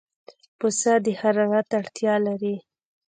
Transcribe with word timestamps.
پسه 0.59 0.93
د 1.05 1.07
حرارت 1.19 1.69
اړتیا 1.79 2.15
لري. 2.25 2.55